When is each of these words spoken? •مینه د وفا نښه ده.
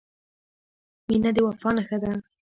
•مینه 1.07 1.29
د 1.35 1.37
وفا 1.47 1.69
نښه 1.75 1.97
ده. 2.03 2.11